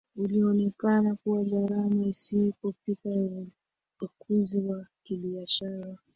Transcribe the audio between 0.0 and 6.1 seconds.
ulionekana kuwa gharama isiyoepukika ya ukuzi wa kibiashara